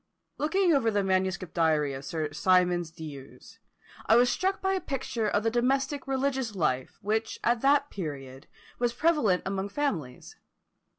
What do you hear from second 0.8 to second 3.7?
the manuscript diary of Sir Symonds D'Ewes,